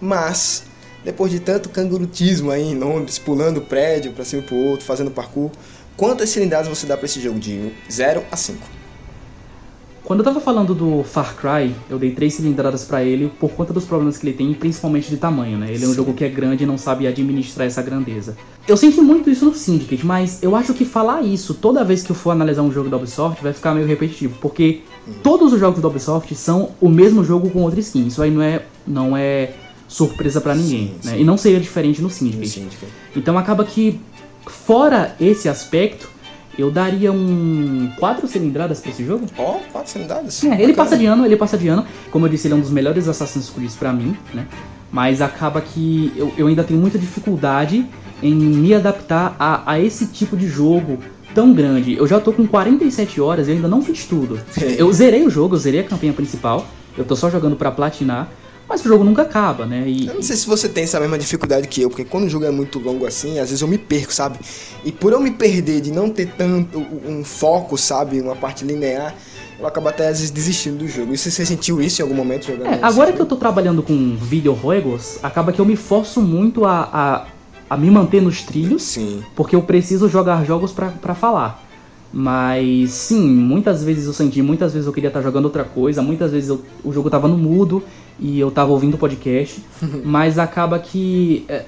[0.00, 0.64] Mas,
[1.04, 5.10] depois de tanto cangurutismo aí em Londres, pulando prédio pra cima e pro outro, fazendo
[5.10, 5.50] parkour,
[5.96, 8.77] quantas cilindradas você dá pra esse jogo de 0 a 5?
[10.08, 13.74] Quando eu tava falando do Far Cry, eu dei três cilindradas para ele por conta
[13.74, 15.66] dos problemas que ele tem, principalmente de tamanho, né?
[15.70, 15.96] Ele é um Sim.
[15.96, 18.34] jogo que é grande e não sabe administrar essa grandeza.
[18.66, 22.10] Eu senti muito isso no Syndicate, mas eu acho que falar isso toda vez que
[22.10, 25.12] eu for analisar um jogo da Ubisoft vai ficar meio repetitivo, porque hum.
[25.22, 28.06] todos os jogos da Ubisoft são o mesmo jogo com outra skin.
[28.06, 29.52] Isso aí não é, não é
[29.86, 31.16] surpresa para ninguém, sim, né?
[31.16, 31.20] Sim.
[31.20, 32.46] E não seria diferente no Syndicate.
[32.60, 32.92] no Syndicate.
[33.14, 34.00] Então acaba que,
[34.46, 36.08] fora esse aspecto,
[36.58, 39.26] eu daria um 4 cilindradas pra esse jogo.
[39.38, 40.44] Ó, oh, 4 cilindradas?
[40.44, 41.86] É, ele passa de ano, ele passa de ano.
[42.10, 44.44] Como eu disse, ele é um dos melhores Assassin's Creed pra mim, né?
[44.90, 47.86] Mas acaba que eu, eu ainda tenho muita dificuldade
[48.20, 50.98] em me adaptar a, a esse tipo de jogo
[51.32, 51.96] tão grande.
[51.96, 54.40] Eu já tô com 47 horas e ainda não fiz tudo.
[54.76, 56.66] Eu zerei o jogo, eu zerei a campanha principal.
[56.96, 58.28] Eu tô só jogando para platinar.
[58.68, 59.84] Mas o jogo nunca acaba, né?
[59.86, 62.28] E, eu não sei se você tem essa mesma dificuldade que eu, porque quando o
[62.28, 64.38] jogo é muito longo assim, às vezes eu me perco, sabe?
[64.84, 68.20] E por eu me perder de não ter tanto um foco, sabe?
[68.20, 69.14] Uma parte linear,
[69.58, 71.14] eu acabo até às vezes desistindo do jogo.
[71.14, 72.66] E você sentiu isso em algum momento jogando?
[72.66, 76.88] É, agora que eu tô trabalhando com videojuegos, acaba que eu me forço muito a,
[76.92, 77.26] a,
[77.70, 78.82] a me manter nos trilhos.
[78.82, 79.22] Sim.
[79.34, 81.64] Porque eu preciso jogar jogos para falar.
[82.12, 86.32] Mas sim, muitas vezes eu senti, muitas vezes eu queria estar jogando outra coisa, muitas
[86.32, 87.82] vezes eu, o jogo tava no mudo
[88.18, 89.62] e eu tava ouvindo o podcast,
[90.04, 91.64] mas acaba que é,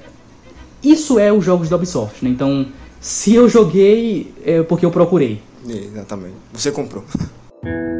[0.82, 2.30] isso é os jogos da Ubisoft, né?
[2.30, 2.66] Então,
[3.00, 5.40] se eu joguei é porque eu procurei.
[5.66, 6.34] Exatamente.
[6.52, 7.04] Você comprou.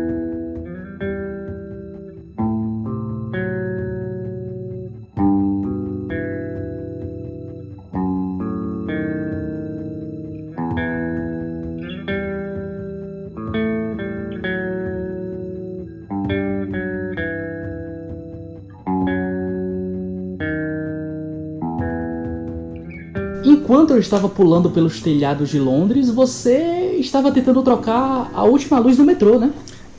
[24.01, 29.39] estava pulando pelos telhados de Londres, você estava tentando trocar a última luz do metrô,
[29.39, 29.53] né?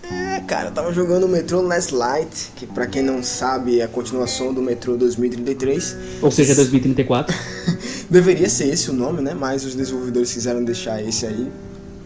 [0.03, 3.83] É, cara, eu tava jogando o Metrô Last Light, que para quem não sabe é
[3.83, 5.95] a continuação do Metrô 2033.
[6.21, 7.35] Ou seja, 2034.
[8.09, 9.33] Deveria ser esse o nome, né?
[9.33, 11.49] Mas os desenvolvedores quiseram deixar esse aí.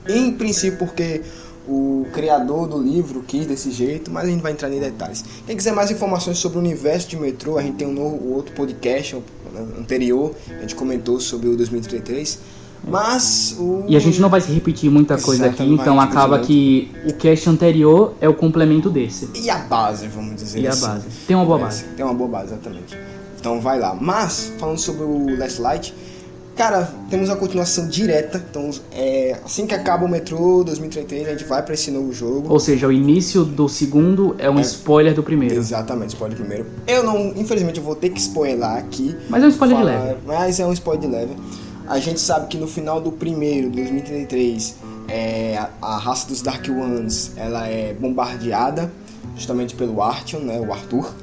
[0.08, 1.21] Em princípio, porque
[1.67, 5.25] o criador do livro quis desse jeito, mas a gente vai entrar em detalhes.
[5.47, 8.53] Quem quiser mais informações sobre o universo de metrô, a gente tem um novo outro
[8.53, 9.15] podcast
[9.80, 12.39] anterior, a gente comentou sobre o 2033.
[12.88, 13.84] Mas o...
[13.88, 17.50] E a gente não vai se repetir muita coisa aqui, então acaba que o cast
[17.50, 19.30] anterior é o complemento desse.
[19.34, 20.86] E a base, vamos dizer e assim.
[20.86, 21.08] a base.
[21.28, 21.84] Tem uma boa base.
[21.96, 22.96] Tem uma boa base, exatamente.
[23.39, 23.98] Então vai lá.
[24.00, 25.96] Mas, falando sobre o Last Light,
[26.56, 28.41] Cara, temos a continuação direta.
[28.50, 32.48] Então, é, assim que acaba o Metrô 2033, a gente vai para esse novo jogo.
[32.50, 34.62] Ou seja, o início do segundo é um É.
[34.62, 35.56] spoiler do primeiro.
[35.56, 36.65] Exatamente, spoiler primeiro.
[36.88, 39.15] Eu não, infelizmente, eu vou ter que spoiler aqui.
[39.30, 40.20] Mas é um spoiler de Falar- leve.
[40.26, 41.36] Mas é um spoiler de leve.
[41.88, 44.76] A gente sabe que no final do primeiro, 2033,
[45.10, 48.89] é, a, a raça dos Dark Ones ela é bombardeada
[49.36, 51.13] justamente pelo Artyom, né, o Arthur.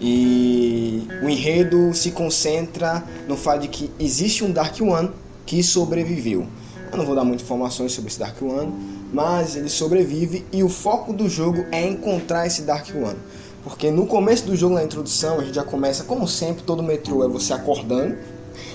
[0.00, 5.10] E o enredo se concentra no fato de que existe um Dark One
[5.44, 6.46] que sobreviveu.
[6.90, 8.72] Eu não vou dar muitas informações sobre esse Dark One,
[9.12, 13.16] mas ele sobrevive e o foco do jogo é encontrar esse Dark One.
[13.62, 17.22] Porque no começo do jogo, na introdução, a gente já começa, como sempre, todo metrô
[17.22, 18.16] é você acordando.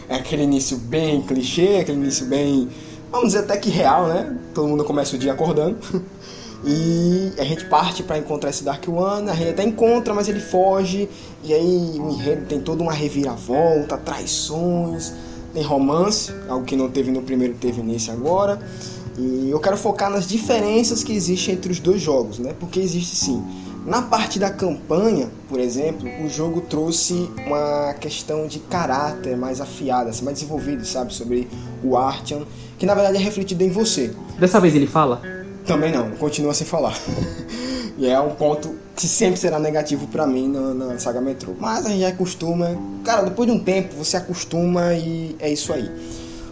[0.08, 2.70] É aquele início bem clichê, aquele início bem,
[3.12, 4.38] vamos dizer até que real, né?
[4.54, 5.78] Todo mundo começa o dia acordando.
[6.68, 10.40] E a gente parte para encontrar esse Dark One, a gente até encontra, mas ele
[10.40, 11.08] foge.
[11.44, 15.14] E aí o enredo tem toda uma reviravolta, traições,
[15.54, 18.60] tem romance, algo que não teve no primeiro, teve nesse agora.
[19.16, 22.56] E eu quero focar nas diferenças que existem entre os dois jogos, né?
[22.60, 23.44] Porque existe sim.
[23.86, 30.10] Na parte da campanha, por exemplo, o jogo trouxe uma questão de caráter mais afiada,
[30.10, 31.14] assim, mais desenvolvido, sabe?
[31.14, 31.48] Sobre
[31.84, 32.42] o Artyom,
[32.80, 34.12] que na verdade é refletido em você.
[34.40, 35.45] Dessa vez ele fala?
[35.66, 36.98] Também não, continua sem falar.
[37.98, 41.56] e é um ponto que sempre será negativo pra mim na, na saga Metro.
[41.60, 42.78] Mas a gente já acostuma.
[43.04, 45.90] Cara, depois de um tempo você acostuma e é isso aí.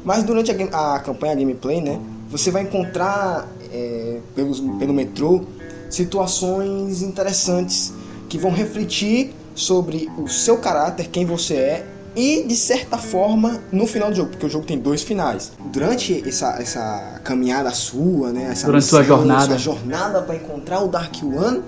[0.04, 2.00] Mas durante a, a campanha a gameplay, né?
[2.30, 5.44] Você vai encontrar é, pelos, pelo metrô
[5.90, 7.94] situações interessantes
[8.28, 13.88] que vão refletir sobre o seu caráter, quem você é e de certa forma no
[13.88, 15.52] final do jogo, porque o jogo tem dois finais.
[15.72, 19.46] Durante essa, essa caminhada sua, né, essa Durante sua jornada.
[19.46, 21.62] sua jornada para encontrar o Dark One,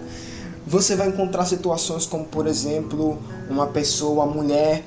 [0.65, 4.83] você vai encontrar situações como, por exemplo, uma pessoa, uma mulher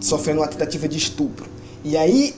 [0.00, 1.46] sofrendo uma tentativa de estupro.
[1.82, 2.34] E aí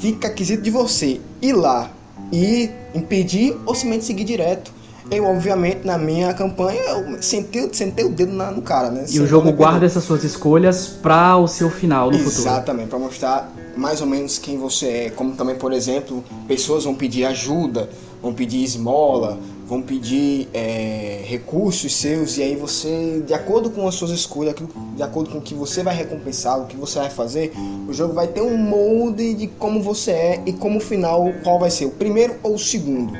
[0.00, 1.90] fica quesito de você ir lá
[2.32, 4.72] e impedir ou simplesmente seguir direto.
[5.10, 9.04] Eu, obviamente, na minha campanha, eu sentei, sentei o dedo na- no cara, né?
[9.10, 12.42] E o jogo guarda essas suas escolhas pra o seu final no futuro.
[12.42, 15.10] Exatamente, para mostrar mais ou menos quem você é.
[15.10, 17.88] Como também, por exemplo, pessoas vão pedir ajuda,
[18.22, 23.94] vão pedir esmola, vão pedir é, recursos seus, e aí você, de acordo com as
[23.94, 24.54] suas escolhas,
[24.96, 27.52] de acordo com o que você vai recompensar, o que você vai fazer,
[27.88, 31.70] o jogo vai ter um molde de como você é e como final, qual vai
[31.70, 33.12] ser, o primeiro ou o segundo.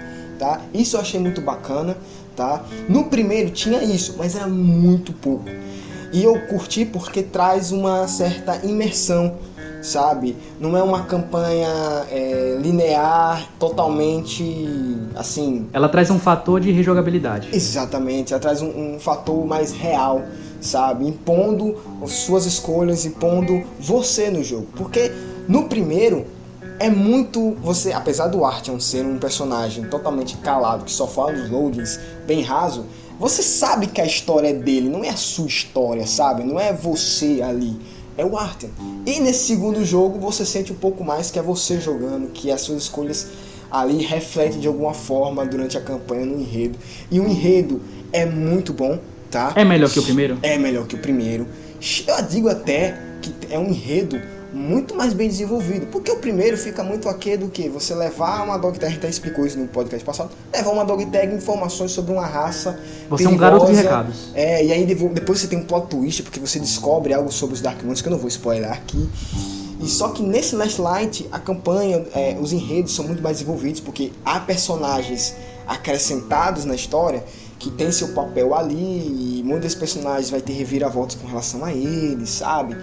[0.42, 0.60] Tá?
[0.74, 1.96] Isso eu achei muito bacana,
[2.34, 2.64] tá?
[2.88, 5.44] No primeiro tinha isso, mas era muito pouco.
[6.12, 9.36] E eu curti porque traz uma certa imersão,
[9.80, 10.36] sabe?
[10.58, 11.68] Não é uma campanha
[12.10, 15.68] é, linear, totalmente assim.
[15.72, 17.48] Ela traz um fator de rejogabilidade.
[17.52, 20.22] Exatamente, ela traz um, um fator mais real,
[20.60, 21.06] sabe?
[21.06, 24.66] Impondo as suas escolhas, impondo você no jogo.
[24.74, 25.12] Porque
[25.46, 26.26] no primeiro
[26.78, 31.50] é muito você, apesar do Artyom ser um personagem totalmente calado, que só fala nos
[31.50, 32.86] loadings, bem raso,
[33.18, 36.42] você sabe que a história é dele, não é a sua história, sabe?
[36.42, 37.78] Não é você ali,
[38.16, 38.70] é o Artyom.
[39.06, 42.60] E nesse segundo jogo você sente um pouco mais que é você jogando, que as
[42.62, 43.28] suas escolhas
[43.70, 46.78] ali refletem de alguma forma durante a campanha no enredo.
[47.10, 47.80] E o enredo
[48.12, 48.98] é muito bom,
[49.30, 49.52] tá?
[49.56, 50.38] É melhor que o primeiro?
[50.42, 51.46] É melhor que o primeiro.
[52.06, 54.20] Eu digo até que é um enredo
[54.52, 55.86] muito mais bem desenvolvido.
[55.86, 58.98] Porque o primeiro fica muito aqui do que você levar uma dog tag, a gente
[58.98, 62.78] até explicou isso no podcast passado, levar uma dog tag informações sobre uma raça.
[63.08, 63.96] Você é um garoto de perigosa.
[63.96, 64.30] recados.
[64.34, 67.60] É, e aí depois você tem um plot twist, porque você descobre algo sobre os
[67.60, 69.08] Dark Ones, que eu não vou spoiler aqui.
[69.80, 73.80] E só que nesse Last Light, a campanha, é, os enredos são muito mais desenvolvidos,
[73.80, 75.34] porque há personagens
[75.66, 77.24] acrescentados na história
[77.58, 81.72] que tem seu papel ali, e muitos desses personagens vai ter reviravoltas com relação a
[81.72, 82.76] eles, sabe?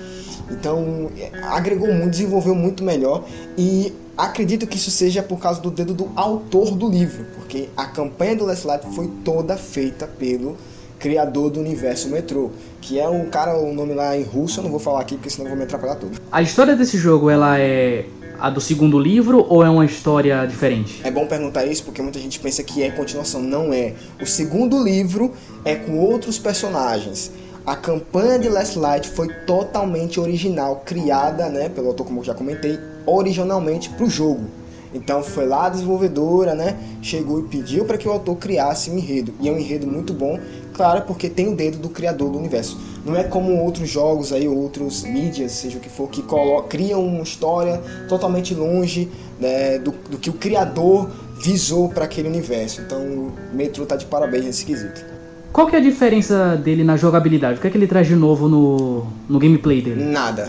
[0.52, 1.10] Então,
[1.44, 3.24] agregou muito, desenvolveu muito melhor,
[3.58, 7.86] e acredito que isso seja por causa do dedo do autor do livro, porque a
[7.86, 10.58] campanha do Last Light foi toda feita pelo
[10.98, 14.72] criador do universo Metro, que é o cara, o nome lá em russo, eu não
[14.72, 16.20] vou falar aqui porque senão eu vou me atrapalhar tudo.
[16.32, 18.06] A história desse jogo, ela é
[18.40, 21.02] a do segundo livro ou é uma história diferente?
[21.04, 23.42] É bom perguntar isso porque muita gente pensa que é continuação.
[23.42, 23.94] Não é.
[24.22, 25.34] O segundo livro
[25.66, 27.32] é com outros personagens.
[27.70, 32.34] A campanha de Last Light foi totalmente original, criada, né, pelo autor, como eu já
[32.34, 34.46] comentei, originalmente para o jogo.
[34.92, 38.98] Então foi lá a desenvolvedora, né, chegou e pediu para que o autor criasse um
[38.98, 39.36] enredo.
[39.40, 40.40] E é um enredo muito bom,
[40.74, 42.76] claro, porque tem o dedo do criador do universo.
[43.06, 46.24] Não é como outros jogos aí, outros mídias, seja o que for, que
[46.70, 51.08] criam uma história totalmente longe né, do, do que o criador
[51.40, 52.82] visou para aquele universo.
[52.82, 55.19] Então o Metro tá de parabéns nesse quesito.
[55.52, 57.58] Qual que é a diferença dele na jogabilidade?
[57.58, 60.04] O que é que ele traz de novo no, no gameplay dele?
[60.04, 60.48] Nada.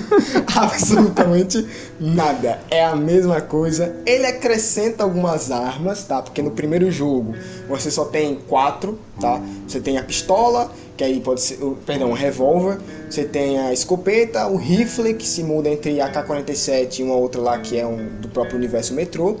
[0.56, 1.66] Absolutamente
[2.00, 2.58] nada.
[2.70, 3.94] É a mesma coisa.
[4.06, 6.22] Ele acrescenta algumas armas, tá?
[6.22, 7.34] Porque no primeiro jogo
[7.68, 9.38] você só tem quatro, tá?
[9.66, 12.78] Você tem a pistola, que aí pode ser, perdão, o revólver.
[13.08, 17.40] Você tem a escopeta, o rifle, que se muda entre a AK-47 e uma outra
[17.40, 19.36] lá que é um, do próprio universo metrô.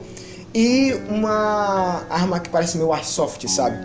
[0.54, 3.78] E uma arma que parece meio airsoft, sabe?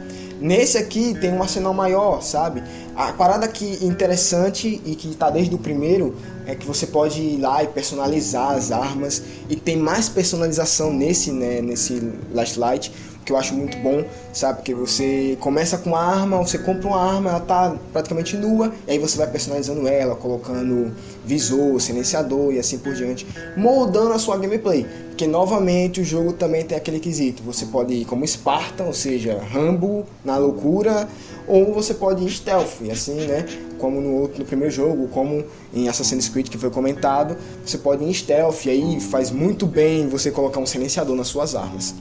[0.44, 2.62] Nesse aqui tem um arsenal maior, sabe?
[2.98, 7.38] A parada que interessante e que tá desde o primeiro é que você pode ir
[7.38, 12.92] lá e personalizar as armas e tem mais personalização nesse, né, nesse Last Light
[13.24, 14.58] que eu acho muito bom, sabe?
[14.58, 18.92] Porque você começa com a arma, você compra uma arma, ela tá praticamente nua, e
[18.92, 20.94] aí você vai personalizando ela, colocando
[21.26, 24.86] visor, silenciador e assim por diante, moldando a sua gameplay.
[25.10, 29.40] Porque novamente o jogo também tem aquele quesito, você pode ir como Spartan, ou seja,
[29.52, 31.08] Rambo na loucura,
[31.48, 33.46] ou você pode ir stealth, assim, né?
[33.78, 38.04] Como no, outro, no primeiro jogo, como em Assassin's Creed que foi comentado, você pode
[38.04, 41.94] ir em stealth, e aí faz muito bem você colocar um silenciador nas suas armas.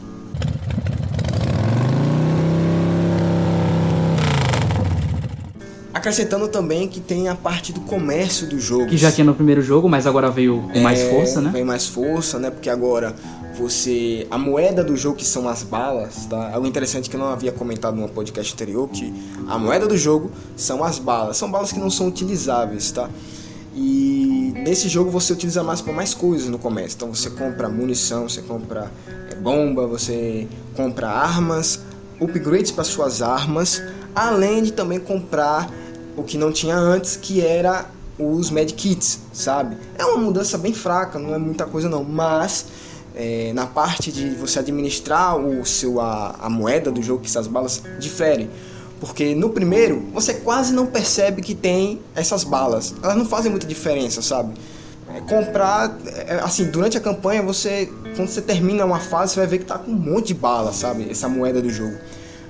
[5.95, 8.87] Acrescentando também que tem a parte do comércio do jogo.
[8.87, 11.51] Que já tinha no primeiro jogo, mas agora veio com mais é, força, né?
[11.53, 12.51] Vem mais força, né?
[12.51, 13.15] Porque agora
[13.59, 14.27] você.
[14.31, 16.55] A moeda do jogo, que são as balas, tá?
[16.55, 19.13] Algo interessante que eu não havia comentado no podcast anterior, que
[19.47, 21.37] a moeda do jogo são as balas.
[21.37, 23.11] São balas que não são utilizáveis, tá?
[23.75, 26.97] E nesse jogo você utiliza mais para mais coisas no comércio.
[26.97, 28.91] Então você compra munição, você compra
[29.31, 31.81] é, bomba, você compra armas,
[32.21, 33.83] upgrades para suas armas,
[34.15, 35.71] além de também comprar
[36.17, 37.87] o que não tinha antes, que era
[38.19, 39.77] os medkits, sabe?
[39.99, 42.67] É uma mudança bem fraca, não é muita coisa não, mas
[43.15, 47.47] é, na parte de você administrar o seu a, a moeda do jogo, que essas
[47.47, 48.49] balas difere.
[49.01, 52.95] Porque no primeiro você quase não percebe que tem essas balas.
[53.03, 54.55] Elas não fazem muita diferença, sabe?
[55.13, 59.49] É, comprar, é, assim, durante a campanha você, quando você termina uma fase, você vai
[59.49, 61.11] ver que tá com um monte de bala, sabe?
[61.11, 61.97] Essa moeda do jogo.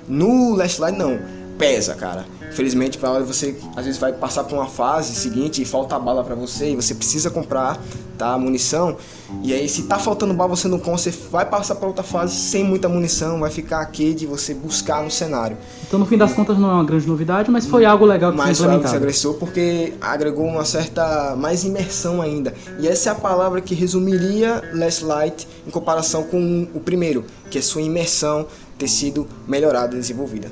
[0.06, 1.18] No Last Light não,
[1.58, 2.24] pesa, cara.
[2.48, 6.22] Infelizmente, para hora você às vezes vai passar por uma fase seguinte e falta bala
[6.22, 7.80] para você e você precisa comprar,
[8.18, 8.96] tá, munição.
[9.42, 12.34] E aí se tá faltando bala você não compra, você vai passar para outra fase
[12.34, 15.56] sem muita munição, vai ficar aqui de você buscar no cenário.
[15.86, 18.36] Então no fim das contas não é uma grande novidade, mas foi algo legal que
[18.36, 18.94] mas foi implementado.
[18.94, 22.52] Mas agressou porque agregou uma certa mais imersão ainda.
[22.78, 27.56] E essa é a palavra que resumiria Last Light em comparação com o primeiro, que
[27.56, 28.46] é sua imersão
[28.78, 30.50] ter sido melhorada e desenvolvida.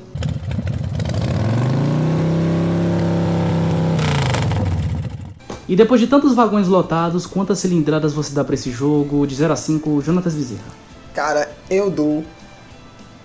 [5.70, 9.24] E depois de tantos vagões lotados, quantas cilindradas você dá para esse jogo?
[9.24, 10.64] De 0 a 5, Jonatas Bezerra.
[11.14, 12.24] Cara, eu dou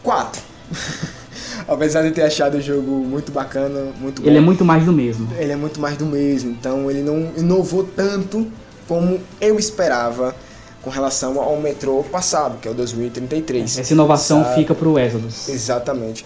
[0.04, 0.44] 4.
[1.68, 4.28] Apesar de ter achado o jogo muito bacana, muito bom.
[4.28, 5.28] Ele é muito mais do mesmo.
[5.36, 8.46] Ele é muito mais do mesmo, então ele não inovou tanto
[8.88, 10.36] como eu esperava
[10.84, 13.80] com relação ao metrô passado, que é o 2033.
[13.80, 14.56] Essa inovação sabe?
[14.58, 15.50] fica pro Exodus.
[15.50, 16.24] Exatamente.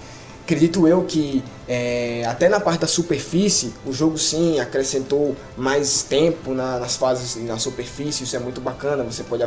[0.50, 6.56] Acredito eu que é, até na parte da superfície, o jogo sim acrescentou mais tempo
[6.56, 9.44] na, nas fases na superfície, isso é muito bacana, você pode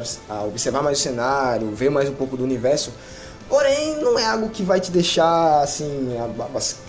[0.47, 2.93] observar mais o cenário, ver mais um pouco do universo.
[3.49, 6.17] Porém, não é algo que vai te deixar assim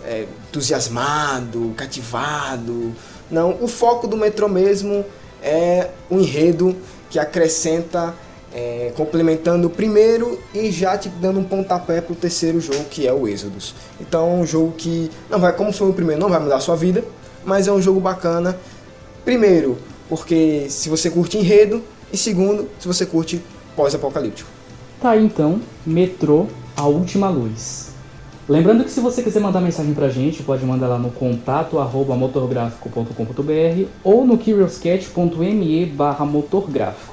[0.06, 2.94] é, entusiasmado, cativado.
[3.32, 5.04] Não, o foco do metrô mesmo
[5.42, 6.78] é o enredo
[7.10, 8.14] que acrescenta
[8.54, 13.08] é, complementando o primeiro e já te dando um pontapé para o terceiro jogo, que
[13.08, 13.74] é o Exodus.
[14.00, 16.60] Então é um jogo que, não vai como foi o primeiro, não vai mudar a
[16.60, 17.04] sua vida,
[17.44, 18.58] mas é um jogo bacana.
[19.26, 23.42] Primeiro, porque se você curte enredo, e segundo, se você curte
[23.76, 24.50] pós-apocalíptico.
[25.02, 27.92] Tá aí então, Metrô, A Última Luz.
[28.48, 33.88] Lembrando que se você quiser mandar mensagem pra gente, pode mandar lá no contato motorgráfico.com.br
[34.04, 37.13] ou no curiouscat.me barra motorgráfico.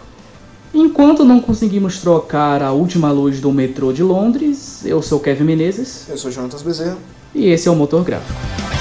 [0.73, 6.09] Enquanto não conseguimos trocar a última luz do metrô de Londres, eu sou Kevin Menezes.
[6.09, 6.97] Eu sou Jonatas Bezerra.
[7.35, 8.80] E esse é o Motor Gráfico.